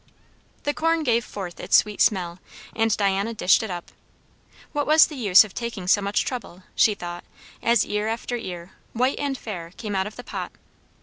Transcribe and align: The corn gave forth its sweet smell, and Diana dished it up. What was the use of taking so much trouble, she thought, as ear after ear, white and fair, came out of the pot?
The 0.63 0.73
corn 0.73 1.03
gave 1.03 1.23
forth 1.23 1.59
its 1.59 1.77
sweet 1.77 2.01
smell, 2.01 2.39
and 2.75 2.97
Diana 2.97 3.35
dished 3.35 3.61
it 3.61 3.69
up. 3.69 3.91
What 4.71 4.87
was 4.87 5.05
the 5.05 5.15
use 5.15 5.43
of 5.43 5.53
taking 5.53 5.85
so 5.85 6.01
much 6.01 6.25
trouble, 6.25 6.63
she 6.73 6.95
thought, 6.95 7.23
as 7.61 7.85
ear 7.85 8.07
after 8.07 8.35
ear, 8.35 8.71
white 8.93 9.19
and 9.19 9.37
fair, 9.37 9.73
came 9.77 9.95
out 9.95 10.07
of 10.07 10.15
the 10.15 10.23
pot? 10.23 10.53